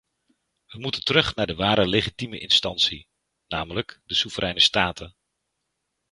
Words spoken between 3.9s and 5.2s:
de soevereine staten.